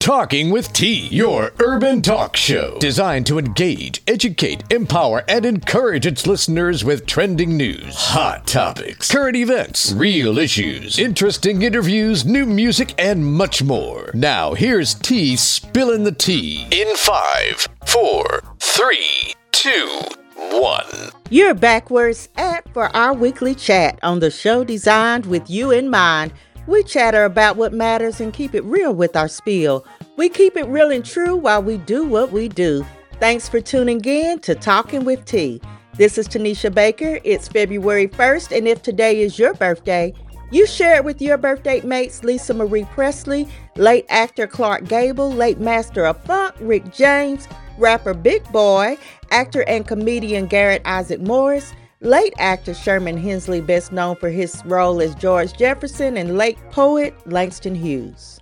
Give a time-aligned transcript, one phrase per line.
[0.00, 6.26] Talking with T, your urban talk show designed to engage, educate, empower, and encourage its
[6.26, 13.26] listeners with trending news, hot topics, current events, real issues, interesting interviews, new music, and
[13.26, 14.10] much more.
[14.14, 20.00] Now, here's T spilling the tea in five, four, three, two,
[20.34, 21.10] one.
[21.28, 26.32] You're backwards at for our weekly chat on the show designed with you in mind.
[26.70, 29.84] We chatter about what matters and keep it real with our spiel.
[30.16, 32.86] We keep it real and true while we do what we do.
[33.18, 35.60] Thanks for tuning in to Talking with T.
[35.96, 37.18] This is Tanisha Baker.
[37.24, 40.14] It's February 1st, and if today is your birthday,
[40.52, 45.58] you share it with your birthday mates Lisa Marie Presley, late actor Clark Gable, late
[45.58, 47.48] master of funk Rick James,
[47.78, 48.96] rapper Big Boi,
[49.32, 55.02] actor and comedian Garrett Isaac Morris, late actor Sherman Hemsley, best known for his role
[55.02, 58.40] as George Jefferson, and late poet Langston Hughes.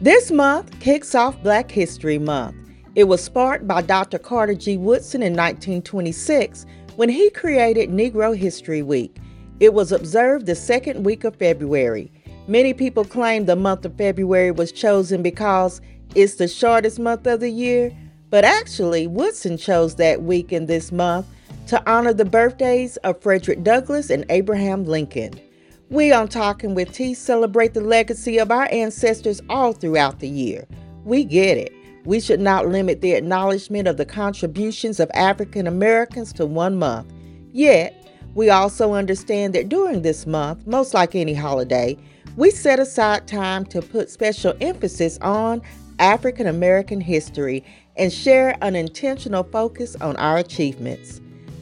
[0.00, 2.56] This month kicks off Black History Month.
[2.96, 4.18] It was sparked by Dr.
[4.18, 4.76] Carter G.
[4.76, 9.16] Woodson in 1926 when he created Negro History Week.
[9.60, 12.10] It was observed the second week of February.
[12.48, 15.80] Many people claim the month of February was chosen because
[16.16, 17.96] it's the shortest month of the year,
[18.30, 21.26] but actually, Woodson chose that week in this month
[21.70, 25.40] to honor the birthdays of Frederick Douglass and Abraham Lincoln.
[25.88, 30.66] We on Talking with T celebrate the legacy of our ancestors all throughout the year.
[31.04, 31.72] We get it.
[32.04, 37.06] We should not limit the acknowledgement of the contributions of African Americans to one month.
[37.52, 37.94] Yet,
[38.34, 41.96] we also understand that during this month, most like any holiday,
[42.36, 45.62] we set aside time to put special emphasis on
[46.00, 47.64] African American history
[47.96, 51.20] and share an intentional focus on our achievements.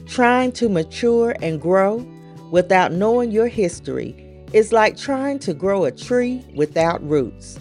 [0.09, 2.06] Trying to mature and grow
[2.51, 4.17] without knowing your history
[4.55, 7.59] is like trying to grow a tree without roots.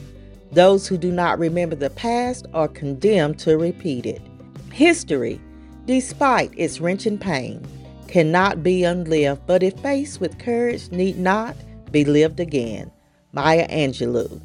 [0.53, 4.21] Those who do not remember the past are condemned to repeat it.
[4.71, 5.41] History,
[5.85, 7.61] despite its wrenching pain,
[8.07, 11.55] cannot be unlived, but if faced with courage, need not
[11.91, 12.89] be lived again.
[13.33, 14.41] Maya Angelou.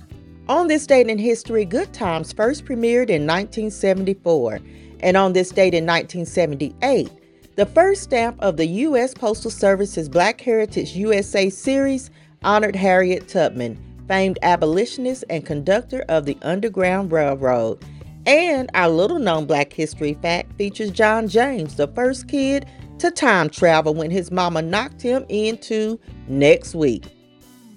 [0.48, 4.59] On this date in history, Good Times first premiered in 1974,
[5.00, 7.09] and on this date in 1978,
[7.55, 9.13] the first stamp of the U.S.
[9.13, 12.11] Postal Service's Black Heritage USA series
[12.43, 17.85] honored Harriet Tubman, famed abolitionist and conductor of the Underground Railroad.
[18.25, 22.67] And our little known black history fact features John James, the first kid
[23.01, 25.99] to time travel when his mama knocked him into
[26.29, 27.05] next week.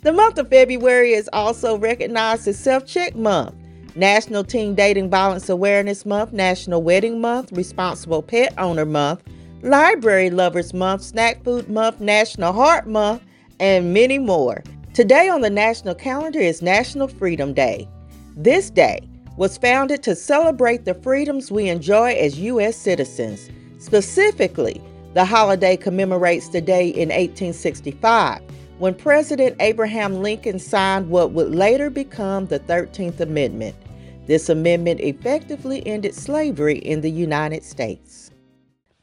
[0.02, 3.56] The month of February is also recognized as Self Check Month,
[3.96, 9.24] National Teen Dating Violence Awareness Month, National Wedding Month, Responsible Pet Owner Month,
[9.62, 13.24] Library Lovers Month, Snack Food Month, National Heart Month,
[13.60, 14.64] and many more.
[14.94, 17.88] Today on the national calendar is National Freedom Day.
[18.36, 19.00] This day
[19.38, 22.76] was founded to celebrate the freedoms we enjoy as U.S.
[22.76, 23.50] citizens.
[23.80, 24.82] Specifically,
[25.14, 28.42] the holiday commemorates the day in 1865
[28.78, 33.76] when President Abraham Lincoln signed what would later become the 13th Amendment.
[34.28, 38.25] This amendment effectively ended slavery in the United States.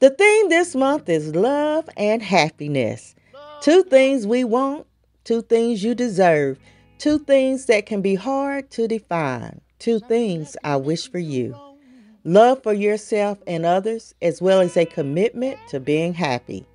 [0.03, 3.15] The theme this month is love and happiness.
[3.61, 4.85] Two things we want,
[5.23, 6.59] two things you deserve,
[6.99, 11.55] two things that can be hard to define, two things I wish for you.
[12.25, 16.67] Love for yourself and others, as well as a commitment to being happy.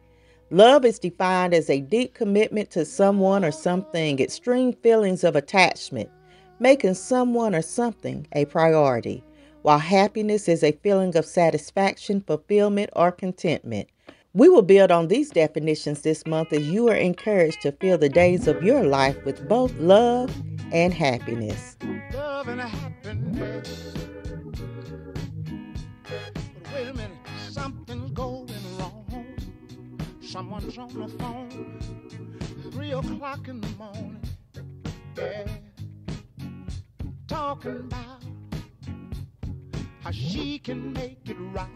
[0.49, 6.09] Love is defined as a deep commitment to someone or something, extreme feelings of attachment,
[6.61, 9.21] making someone or something a priority
[9.67, 13.89] while happiness is a feeling of satisfaction, fulfillment, or contentment.
[14.33, 18.07] We will build on these definitions this month as you are encouraged to fill the
[18.07, 20.33] days of your life with both love
[20.71, 21.75] and happiness.
[22.13, 23.93] Love and happiness.
[26.03, 26.39] But
[26.73, 27.17] wait a minute,
[27.49, 28.47] something's going
[28.79, 29.25] wrong.
[30.21, 31.77] Someone's on the phone,
[32.71, 34.21] three o'clock in the morning.
[35.17, 35.45] Yeah,
[37.27, 38.16] talking about
[40.07, 41.67] how she can make it right.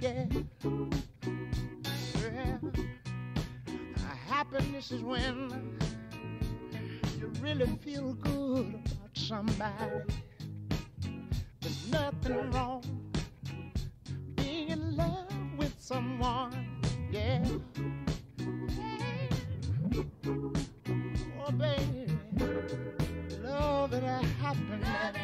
[0.00, 0.24] Yeah.
[2.22, 2.56] yeah.
[4.26, 5.76] Happiness is when
[7.18, 10.00] you really feel good about somebody.
[11.60, 12.82] There's nothing wrong
[14.36, 16.80] being in love with someone.
[17.12, 17.44] Yeah.
[21.44, 22.06] Oh, baby,
[23.42, 25.19] love and happiness.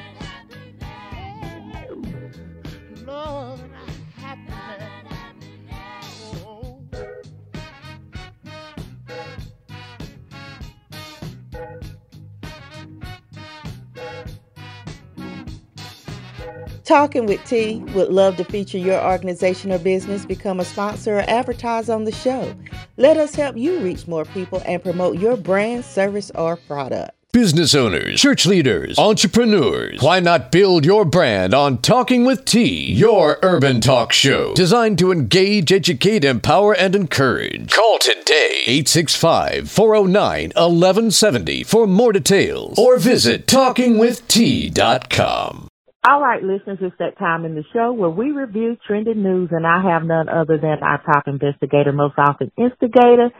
[16.87, 21.25] Talking with T would love to feature your organization or business, become a sponsor, or
[21.29, 22.55] advertise on the show.
[22.97, 27.11] Let us help you reach more people and promote your brand, service, or product.
[27.33, 30.01] Business owners, church leaders, entrepreneurs.
[30.01, 35.11] Why not build your brand on Talking with T, your urban talk show designed to
[35.11, 37.73] engage, educate, empower, and encourage?
[37.73, 45.66] Call today 865 409 1170 for more details or visit talkingwitht.com.
[46.09, 49.67] All right, listeners, it's that time in the show where we review trending news, and
[49.67, 53.31] I have none other than our top investigator, most often instigator,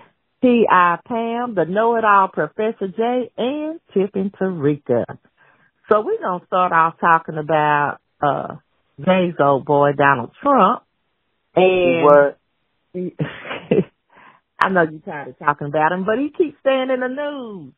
[0.43, 0.99] T.I.
[1.07, 5.05] Pam, the know-it-all Professor J, and Tippin Tarika.
[5.89, 8.57] So we're going to start off talking about uh
[8.99, 10.83] Jay's old boy, Donald Trump.
[11.55, 12.39] And what?
[14.59, 17.73] I know you're tired of talking about him, but he keeps staying in the news.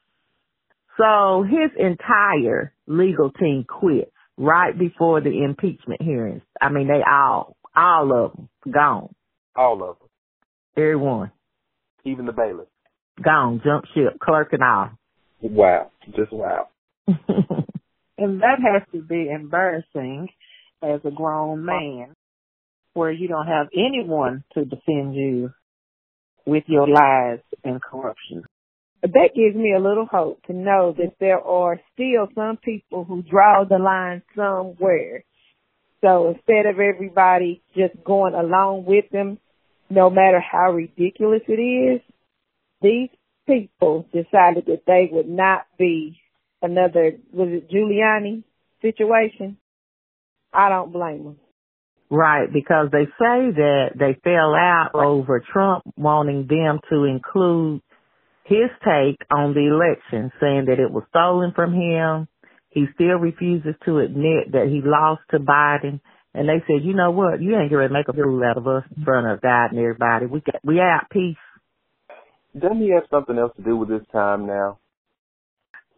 [0.96, 6.42] So his entire legal team quit right before the impeachment hearings.
[6.60, 9.14] I mean, they all, all of them gone.
[9.56, 10.08] All of them.
[10.76, 11.32] Everyone.
[12.04, 12.68] Even the bailiff.
[13.22, 14.90] Gone, jump ship, clerk and all.
[15.42, 15.90] Wow.
[16.16, 16.68] Just wow.
[17.06, 20.28] and that has to be embarrassing
[20.82, 22.14] as a grown man
[22.94, 25.50] where you don't have anyone to defend you
[26.46, 28.44] with your lies and corruption.
[29.02, 33.22] That gives me a little hope to know that there are still some people who
[33.22, 35.24] draw the line somewhere.
[36.00, 39.38] So instead of everybody just going along with them,
[39.90, 42.00] no matter how ridiculous it is,
[42.82, 43.08] these
[43.46, 46.20] people decided that they would not be
[46.60, 48.42] another, was it Giuliani
[48.82, 49.58] situation?
[50.52, 51.36] I don't blame them.
[52.10, 57.82] Right, because they say that they fell out over Trump wanting them to include
[58.48, 62.28] his take on the election, saying that it was stolen from him.
[62.70, 66.00] He still refuses to admit that he lost to Biden.
[66.34, 67.42] And they said, you know what?
[67.42, 70.26] You ain't to make a fool out of us in front of God and everybody.
[70.26, 71.10] We got, we out.
[71.10, 71.36] Peace.
[72.58, 74.78] Doesn't he have something else to do with this time now?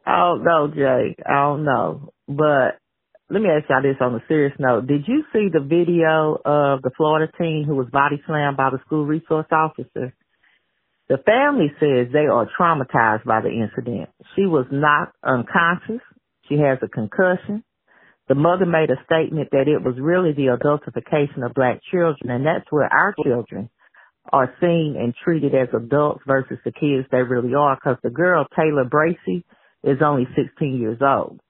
[0.06, 1.14] Oh no, Jay.
[1.24, 2.12] I don't know.
[2.26, 2.80] But
[3.28, 4.86] let me ask y'all this on a serious note.
[4.86, 8.80] Did you see the video of the Florida teen who was body slammed by the
[8.86, 10.14] school resource officer?
[11.10, 14.10] The family says they are traumatized by the incident.
[14.36, 16.00] She was knocked unconscious.
[16.48, 17.64] She has a concussion.
[18.28, 22.46] The mother made a statement that it was really the adultification of black children, and
[22.46, 23.70] that's where our children
[24.32, 28.46] are seen and treated as adults versus the kids they really are because the girl,
[28.54, 29.42] Taylor Bracey,
[29.82, 31.40] is only 16 years old.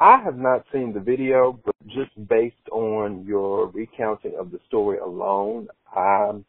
[0.00, 4.98] I have not seen the video, but just based on your recounting of the story
[4.98, 6.44] alone, I'm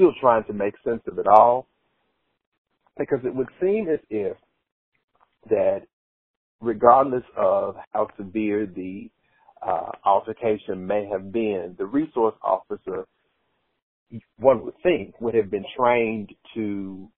[0.00, 1.66] still trying to make sense of it all.
[2.98, 4.36] Because it would seem as if
[5.48, 5.82] that
[6.60, 9.10] regardless of how severe the
[9.66, 13.06] uh, altercation may have been, the resource officer
[14.38, 17.08] one would think, would have been trained to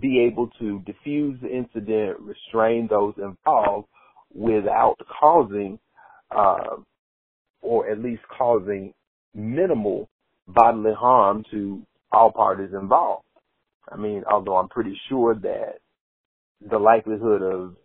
[0.00, 3.86] be able to diffuse the incident, restrain those involved
[4.34, 5.78] without causing,
[6.36, 6.76] uh,
[7.60, 8.92] or at least causing
[9.34, 10.08] minimal
[10.48, 13.24] bodily harm to all parties involved.
[13.90, 15.78] I mean, although I'm pretty sure that
[16.60, 17.76] the likelihood of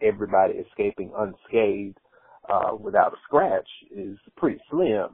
[0.00, 1.98] everybody escaping unscathed
[2.48, 5.08] uh, without a scratch is pretty slim.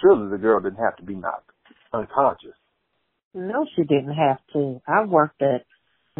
[0.00, 1.50] Surely the girl didn't have to be knocked
[1.92, 2.56] unconscious.
[3.34, 4.80] No, she didn't have to.
[4.86, 5.64] I worked at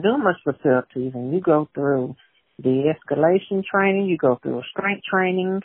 [0.02, 2.16] numerous facilities and you go through
[2.58, 5.60] the escalation training, you go through strength training,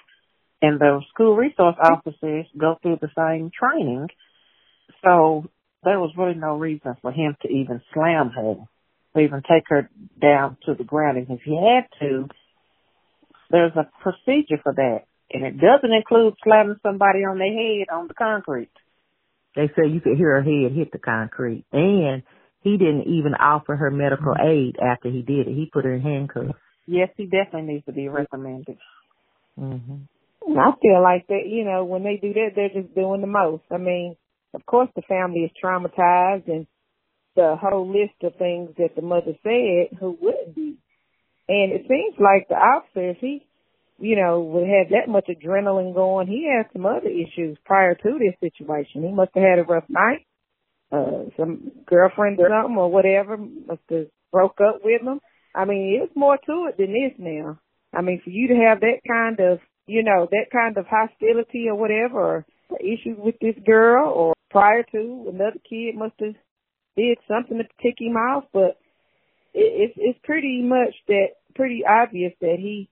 [0.62, 4.08] and the school resource officers go through the same training.
[5.03, 5.46] So
[5.84, 8.56] there was really no reason for him to even slam her,
[9.15, 9.89] or even take her
[10.22, 11.17] down to the ground.
[11.17, 12.27] And if he had to,
[13.50, 15.00] there's a procedure for that.
[15.32, 18.72] And it doesn't include slamming somebody on their head on the concrete.
[19.56, 21.65] They say you could hear her head hit the concrete.
[21.72, 22.24] And
[22.62, 24.48] he didn't even offer her medical mm-hmm.
[24.48, 25.56] aid after he did it.
[25.56, 26.58] He put her in handcuffs.
[26.86, 28.77] Yes, he definitely needs to be recommended.
[29.60, 30.58] Mm-hmm.
[30.58, 33.63] I feel like that, you know, when they do that, they're just doing the most.
[33.70, 34.15] I mean,
[34.54, 36.68] of course the family is traumatized and
[37.36, 40.77] the whole list of things that the mother said, who wouldn't be?
[41.48, 43.48] And it seems like the officer, if he
[44.00, 46.27] you know, would have that much adrenaline going.
[46.27, 49.04] He had some other issues prior to this situation.
[49.04, 50.25] He must have had a rough night.
[50.92, 55.20] Uh, some girlfriend or something or whatever must have broke up with him.
[55.54, 57.60] I mean, it's more to it than this now.
[57.94, 61.68] I mean, for you to have that kind of, you know, that kind of hostility
[61.68, 62.46] or whatever, or
[62.80, 66.36] issues with this girl, or prior to another kid must have
[66.96, 68.46] did something to tick him off.
[68.54, 68.78] But
[69.54, 72.90] it, it's it's pretty much that pretty obvious that he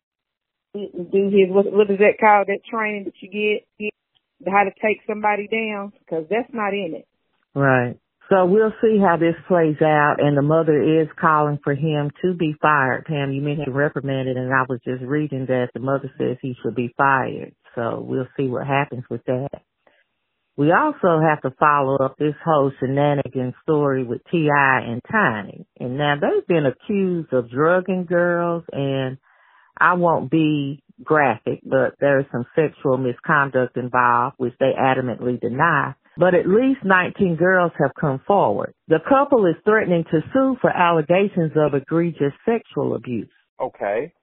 [0.74, 2.48] do his what what is that called?
[2.48, 6.96] That training that you get, get how to take somebody down because that's not in
[6.96, 7.08] it.
[7.54, 7.98] Right.
[8.30, 10.16] So we'll see how this plays out.
[10.20, 13.06] And the mother is calling for him to be fired.
[13.06, 16.76] Pam, you mentioned reprimanded, and I was just reading that the mother says he should
[16.76, 17.54] be fired.
[17.76, 19.50] So we'll see what happens with that.
[20.58, 24.80] We also have to follow up this whole shenanigan story with T.I.
[24.88, 25.66] and Tiny.
[25.80, 29.18] And now they've been accused of drugging girls and
[29.78, 35.94] I won't be graphic, but there is some sexual misconduct involved, which they adamantly deny.
[36.18, 38.74] But at least 19 girls have come forward.
[38.88, 43.28] The couple is threatening to sue for allegations of egregious sexual abuse.
[43.62, 44.14] Okay.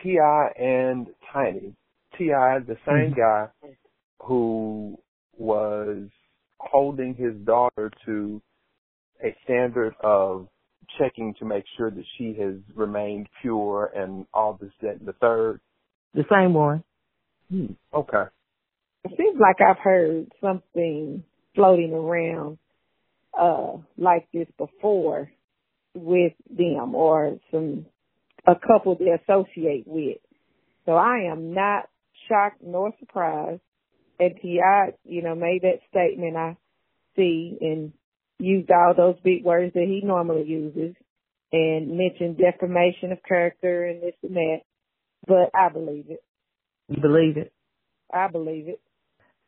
[0.00, 0.48] T.I.
[0.56, 1.74] and Tiny.
[2.16, 3.20] T.I., the same mm-hmm.
[3.20, 3.46] guy
[4.20, 4.96] who
[5.42, 6.08] was
[6.58, 8.40] holding his daughter to
[9.24, 10.48] a standard of
[10.98, 15.12] checking to make sure that she has remained pure and all this, that, and the
[15.14, 15.60] third?
[16.14, 16.84] The same one.
[17.50, 17.72] Hmm.
[17.92, 18.24] Okay.
[19.04, 22.58] It seems like I've heard something floating around
[23.38, 25.30] uh like this before
[25.94, 27.86] with them or some
[28.46, 30.18] a couple they associate with.
[30.86, 31.88] So I am not
[32.28, 33.60] shocked nor surprised.
[34.18, 36.56] And T.I., you know, made that statement I
[37.16, 37.92] see and
[38.38, 40.94] used all those big words that he normally uses
[41.52, 44.58] and mentioned defamation of character and this and that.
[45.26, 46.22] But I believe it.
[46.88, 47.52] You believe it?
[48.12, 48.80] I believe it.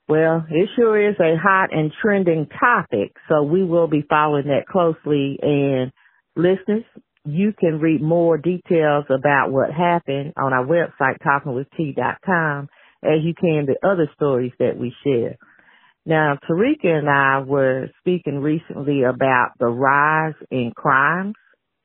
[0.09, 4.67] Well, it sure is a hot and trending topic, so we will be following that
[4.71, 5.39] closely.
[5.41, 5.93] And
[6.37, 6.85] listeners,
[7.25, 12.69] you can read more details about what happened on our website, talkingwitht.com,
[13.05, 15.37] as you can the other stories that we share.
[16.07, 21.35] Now, Tarika and I were speaking recently about the rise in crimes.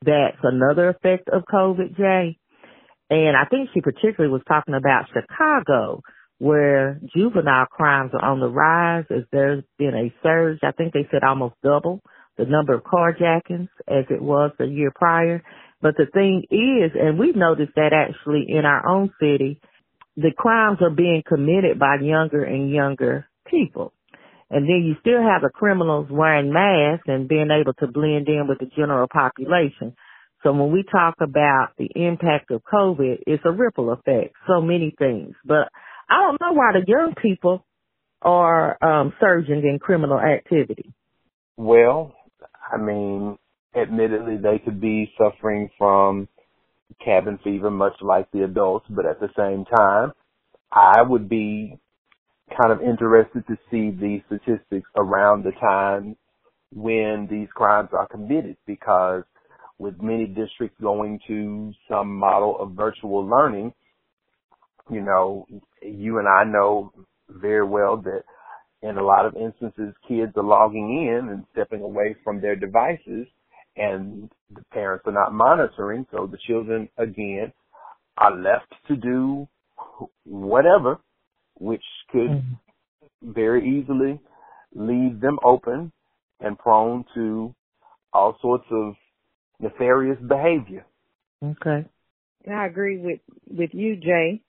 [0.02, 2.38] That's another effect of COVID, Jay.
[3.08, 6.02] And I think she particularly was talking about Chicago,
[6.38, 10.58] where juvenile crimes are on the rise as there's been a surge.
[10.62, 12.00] I think they said almost double
[12.38, 15.42] the number of carjackings as it was the year prior.
[15.82, 19.60] But the thing is, and we've noticed that actually in our own city,
[20.20, 23.92] the crimes are being committed by younger and younger people.
[24.50, 28.46] And then you still have the criminals wearing masks and being able to blend in
[28.48, 29.94] with the general population.
[30.42, 34.94] So when we talk about the impact of COVID, it's a ripple effect, so many
[34.98, 35.34] things.
[35.44, 35.68] But
[36.08, 37.64] I don't know why the young people
[38.22, 40.92] are um, surging in criminal activity.
[41.56, 42.14] Well,
[42.72, 43.38] I mean,
[43.74, 46.28] admittedly, they could be suffering from
[47.04, 50.12] cabin fever, much like the adults, but at the same time,
[50.72, 51.78] I would be
[52.60, 56.16] kind of interested to see the statistics around the time
[56.72, 59.22] when these crimes are committed because
[59.78, 63.72] with many districts going to some model of virtual learning,
[64.90, 65.46] you know,
[65.82, 66.92] you and I know
[67.28, 68.22] very well that
[68.82, 73.26] in a lot of instances kids are logging in and stepping away from their devices
[73.80, 77.52] and the parents are not monitoring so the children again
[78.18, 79.48] are left to do
[80.24, 80.98] whatever
[81.54, 83.32] which could mm-hmm.
[83.32, 84.20] very easily
[84.74, 85.92] leave them open
[86.40, 87.54] and prone to
[88.12, 88.94] all sorts of
[89.60, 90.84] nefarious behavior.
[91.42, 91.84] Okay.
[92.50, 94.42] I agree with with you, Jay.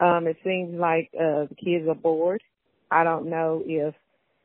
[0.00, 2.42] Um, it seems like uh, the kids are bored.
[2.90, 3.94] I don't know if,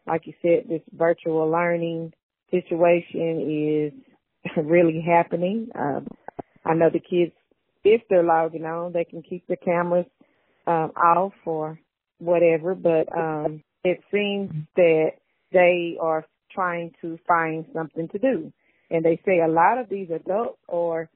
[0.06, 2.14] like you said, this virtual learning
[2.50, 4.00] situation is
[4.64, 5.70] really happening.
[5.76, 6.08] Um,
[6.66, 7.34] I know the kids,
[7.84, 10.06] if they're logging on, they can keep the cameras
[10.66, 11.80] um, off or
[12.20, 15.12] whatever, but um, it seems that
[15.52, 18.52] they are trying to find something to do.
[18.90, 21.10] And they say a lot of these adults are,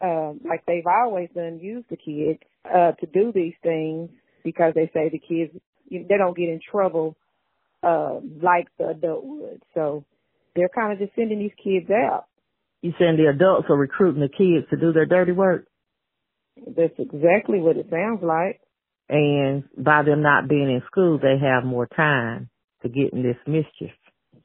[0.00, 4.10] uh, like they've always done, use the kids uh, to do these things
[4.42, 5.52] because they say the kids,
[5.90, 7.16] they don't get in trouble
[7.82, 9.62] uh, like the adult would.
[9.74, 10.04] So
[10.54, 12.26] they're kind of just sending these kids out.
[12.82, 15.66] You saying the adults are recruiting the kids to do their dirty work?
[16.56, 18.60] That's exactly what it sounds like.
[19.08, 22.48] And by them not being in school, they have more time
[22.82, 23.94] to get in this mischief.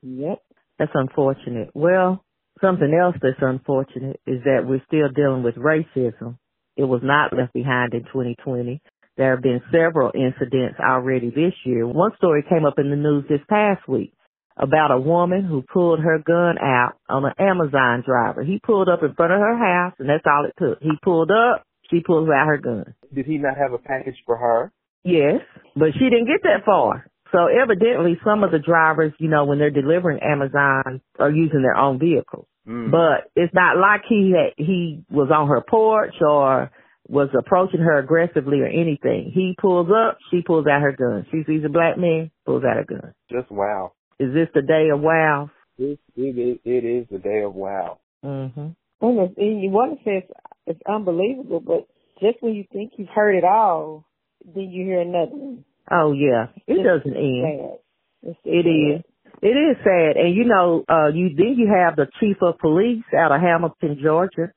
[0.02, 0.40] Yep.
[0.80, 1.70] That's unfortunate.
[1.74, 2.26] Well,
[2.62, 6.38] something else that's unfortunate is that we're still dealing with racism.
[6.76, 8.82] It was not left behind in 2020.
[9.18, 11.88] There have been several incidents already this year.
[11.88, 14.14] One story came up in the news this past week
[14.58, 18.44] about a woman who pulled her gun out on an Amazon driver.
[18.44, 20.82] He pulled up in front of her house and that's all it took.
[20.82, 22.94] He pulled up, she pulls out her gun.
[23.14, 24.72] Did he not have a package for her?
[25.04, 25.42] Yes,
[25.76, 27.06] but she didn't get that far.
[27.32, 31.76] So evidently some of the drivers, you know, when they're delivering Amazon are using their
[31.76, 32.48] own vehicles.
[32.68, 32.92] Mm.
[32.92, 36.72] But it's not like he had, he was on her porch or
[37.08, 39.32] was approaching her aggressively or anything.
[39.34, 41.26] He pulls up, she pulls out her gun.
[41.32, 43.14] She sees a black man, pulls out her gun.
[43.30, 43.92] Just wow.
[44.20, 45.50] Is this the day of wow?
[45.78, 48.00] It, it, is, it is the day of wow.
[48.24, 48.70] Mm-hmm.
[49.02, 50.32] And, and you want to say it's,
[50.66, 51.88] it's unbelievable, but
[52.22, 54.06] just when you think you've heard it all,
[54.46, 55.66] then you hear another one.
[55.92, 57.44] Oh yeah, it It's doesn't end.
[57.44, 58.30] Sad.
[58.30, 58.98] It's it sad.
[58.98, 59.12] is.
[59.42, 63.04] It is sad, and you know, uh, you then you have the chief of police
[63.16, 64.54] out of Hamilton, Georgia,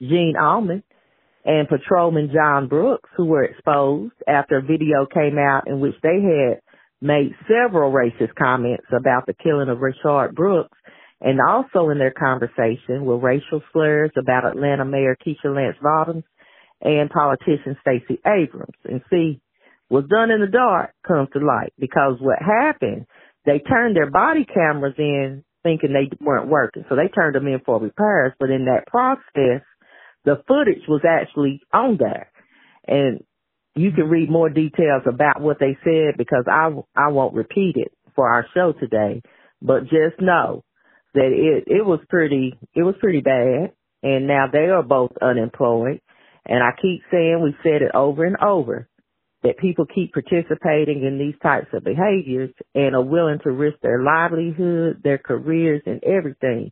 [0.00, 0.84] Gene Allmond,
[1.44, 6.20] and patrolman John Brooks, who were exposed after a video came out in which they
[6.22, 6.60] had
[7.02, 10.78] made several racist comments about the killing of Rayshard Brooks,
[11.20, 16.24] and also in their conversation were racial slurs about Atlanta Mayor Keisha Lance Bottoms
[16.80, 18.78] and politician Stacey Abrams.
[18.84, 19.40] And see,
[19.88, 23.06] what's done in the dark comes to light because what happened
[23.44, 26.84] they turned their body cameras in thinking they weren't working.
[26.88, 29.62] So they turned them in for repairs, but in that process,
[30.24, 32.30] the footage was actually on there.
[32.86, 33.22] And
[33.74, 37.92] you can read more details about what they said because I, I won't repeat it
[38.14, 39.22] for our show today,
[39.62, 40.64] but just know
[41.14, 43.72] that it, it was pretty, it was pretty bad.
[44.02, 46.00] And now they are both unemployed.
[46.44, 48.88] And I keep saying, we said it over and over
[49.42, 54.02] that people keep participating in these types of behaviors and are willing to risk their
[54.02, 56.70] livelihood, their careers, and everything.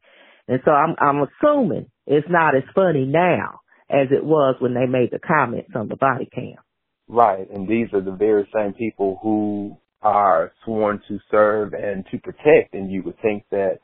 [0.48, 4.86] And so I'm, I'm assuming it's not as funny now as it was when they
[4.86, 6.56] made the comments on the body cam.
[7.12, 12.18] Right, and these are the very same people who are sworn to serve and to
[12.18, 13.80] protect, and you would think that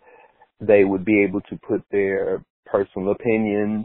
[0.60, 3.84] they would be able to put their personal opinions,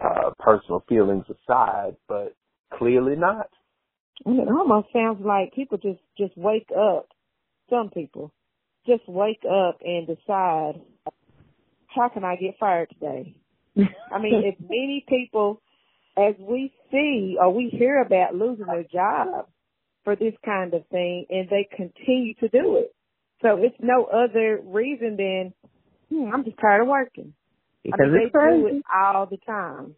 [0.00, 2.36] uh, personal feelings aside, but
[2.74, 3.48] clearly not.
[4.24, 7.08] And It almost sounds like people just just wake up.
[7.68, 8.32] Some people
[8.86, 10.80] just wake up and decide,
[11.88, 13.34] how can I get fired today?
[14.12, 15.60] I mean, if many people,
[16.16, 19.46] as we see or we hear about losing their job
[20.04, 22.94] for this kind of thing, and they continue to do it,
[23.42, 25.52] so it's no other reason than
[26.08, 27.34] hmm, I'm just tired of working.
[27.82, 29.94] Because I mean, they do it all the time.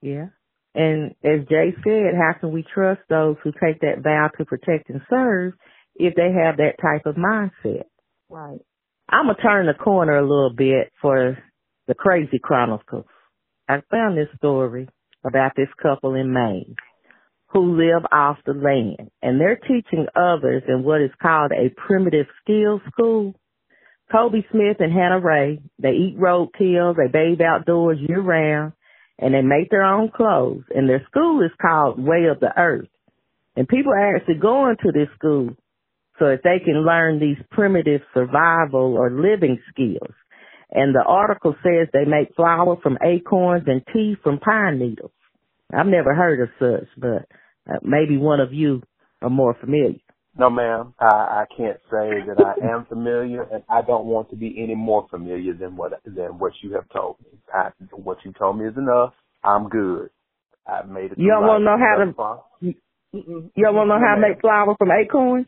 [0.00, 0.26] Yeah.
[0.74, 4.90] And as Jay said, how can we trust those who take that vow to protect
[4.90, 5.54] and serve
[5.94, 7.84] if they have that type of mindset?
[8.28, 8.60] Right.
[9.08, 11.38] I'm gonna turn the corner a little bit for
[11.86, 13.06] the crazy chronicles.
[13.68, 14.88] I found this story
[15.26, 16.76] about this couple in Maine
[17.48, 22.26] who live off the land and they're teaching others in what is called a primitive
[22.42, 23.34] skills school.
[24.10, 28.72] Kobe Smith and Hannah Ray, they eat roadkill, they bathe outdoors year round,
[29.18, 30.62] and they make their own clothes.
[30.74, 32.88] And their school is called Way of the Earth.
[33.56, 35.50] And people are actually going to this school
[36.18, 40.14] so that they can learn these primitive survival or living skills.
[40.70, 45.10] And the article says they make flour from acorns and tea from pine needles.
[45.72, 47.26] I've never heard of such, but
[47.70, 48.82] uh, maybe one of you
[49.22, 49.98] are more familiar.
[50.38, 54.36] No, ma'am, I, I can't say that I am familiar, and I don't want to
[54.36, 57.38] be any more familiar than what than what you have told me.
[57.52, 59.14] I, what you told me is enough.
[59.42, 60.10] I'm good.
[60.66, 61.18] I've made it.
[61.18, 62.44] You don't wanna know how to- far.
[62.60, 62.74] You
[63.64, 65.46] don't want to know No, how to make flour from acorns?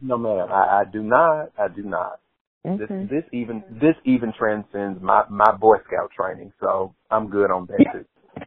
[0.00, 1.50] No, ma'am, I, I do not.
[1.58, 2.20] I do not.
[2.64, 7.66] This this even this even transcends my my Boy Scout training, so I'm good on
[7.66, 7.84] that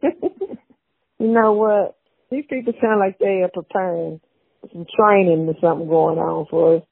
[0.00, 0.30] too.
[1.24, 1.96] You know what?
[2.30, 4.20] These people sound like they are preparing
[4.70, 6.82] some training or something going on for us.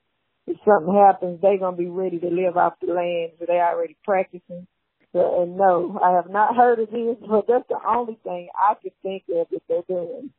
[0.47, 3.95] If something happens, they're gonna be ready to live off the land, so they already
[4.03, 4.66] practicing.
[5.12, 8.49] So, and uh, no, I have not heard of this, but that's the only thing
[8.57, 10.31] I could think of that they're doing.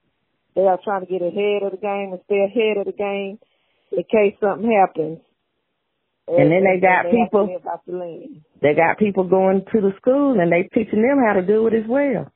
[0.56, 3.38] They are trying to get ahead of the game and stay ahead of the game
[3.92, 5.20] in case something happens.
[6.28, 8.42] And then they got to people- the.
[8.62, 11.76] They got people going to the school and they teaching them how to do it
[11.76, 12.33] as well.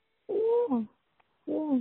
[1.48, 1.78] Yeah.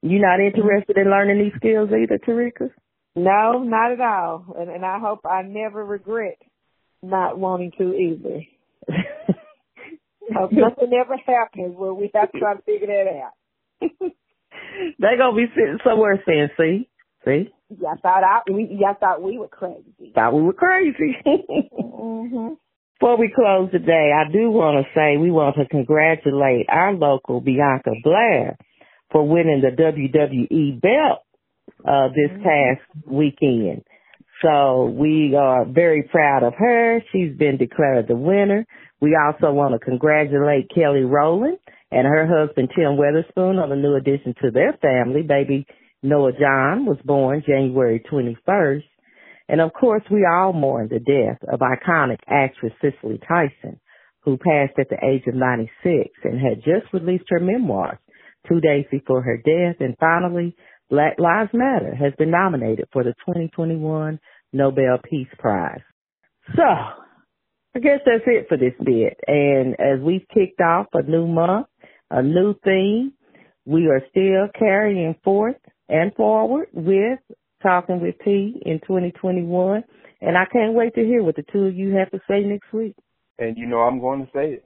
[0.00, 2.70] You not interested in learning these skills either, Tarika?
[3.16, 4.54] No, not at all.
[4.58, 6.38] And, and I hope I never regret
[7.02, 8.40] not wanting to either.
[10.34, 13.32] Hope nothing ever happens where we have to try to figure that out.
[15.00, 16.88] they gonna be sitting somewhere saying, "See,
[17.24, 20.12] see, Y'all thought I, we, y'all thought we were crazy.
[20.14, 22.54] thought we were crazy." hmm
[23.00, 27.40] Before we close today, I do want to say we want to congratulate our local
[27.40, 28.58] Bianca Belair
[29.10, 31.20] for winning the WWE belt
[31.86, 33.84] uh, this past weekend.
[34.42, 37.00] So we are very proud of her.
[37.12, 38.66] She's been declared the winner.
[39.00, 41.58] We also want to congratulate Kelly Rowland
[41.90, 45.22] and her husband Tim Witherspoon on the new addition to their family.
[45.22, 45.66] Baby
[46.02, 48.84] Noah John was born January 21st.
[49.48, 53.80] And of course, we all mourn the death of iconic actress Cicely Tyson,
[54.20, 57.98] who passed at the age of 96 and had just released her memoirs,
[58.46, 59.76] two days before her death.
[59.80, 60.54] And finally,
[60.90, 64.18] Black Lives Matter has been nominated for the 2021
[64.52, 65.80] Nobel Peace Prize.
[66.56, 69.18] So, I guess that's it for this bit.
[69.26, 71.66] And as we've kicked off a new month,
[72.10, 73.12] a new theme,
[73.66, 75.56] we are still carrying forth
[75.88, 77.18] and forward with
[77.62, 79.82] Talking with T in 2021.
[80.20, 82.72] And I can't wait to hear what the two of you have to say next
[82.72, 82.94] week.
[83.38, 84.64] And you know I'm going to say it.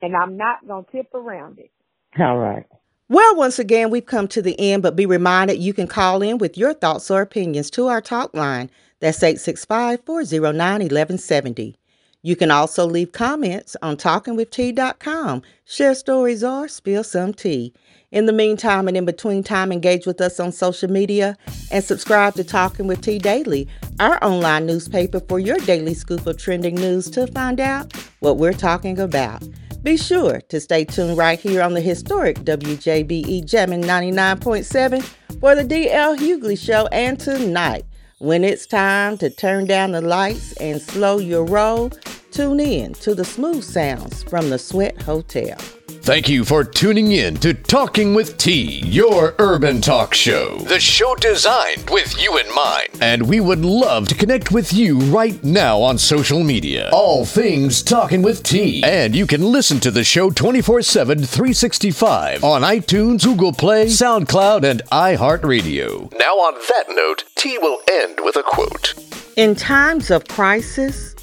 [0.00, 1.70] And I'm not going to tip around it.
[2.18, 2.66] All right.
[3.12, 6.38] Well, once again, we've come to the end, but be reminded you can call in
[6.38, 8.70] with your thoughts or opinions to our talk line.
[9.00, 11.76] That's 865 409 1170.
[12.22, 17.74] You can also leave comments on talkingwitht.com, share stories, or spill some tea.
[18.12, 21.36] In the meantime and in between time, engage with us on social media
[21.70, 23.68] and subscribe to Talking with T Daily,
[24.00, 28.54] our online newspaper for your daily scoop of trending news to find out what we're
[28.54, 29.42] talking about.
[29.82, 35.02] Be sure to stay tuned right here on the historic WJBE Jammin' 99.7
[35.40, 37.84] for the DL Hughley Show and tonight.
[38.18, 41.90] When it's time to turn down the lights and slow your roll,
[42.30, 45.58] tune in to the smooth sounds from the Sweat Hotel.
[46.02, 50.58] Thank you for tuning in to Talking with T, your urban talk show.
[50.58, 52.88] The show designed with you in mind.
[53.00, 56.90] And we would love to connect with you right now on social media.
[56.92, 58.82] All things Talking with T.
[58.82, 64.68] And you can listen to the show 24 7, 365 on iTunes, Google Play, SoundCloud,
[64.68, 66.12] and iHeartRadio.
[66.18, 68.94] Now, on that note, T will end with a quote
[69.36, 71.14] In times of crisis,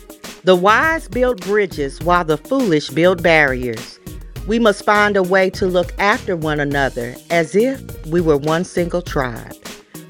[0.45, 3.98] the wise build bridges while the foolish build barriers.
[4.49, 8.63] We must find a way to look after one another as if we were one
[8.63, 9.53] single tribe.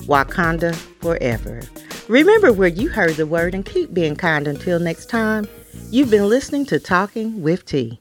[0.07, 1.59] Wakanda forever.
[2.07, 5.45] Remember where you heard the word and keep being kind until next time.
[5.91, 7.99] You've been listening to Talking with T.